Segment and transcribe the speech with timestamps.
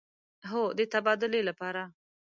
[0.49, 1.83] هو، د تبادلې لپاره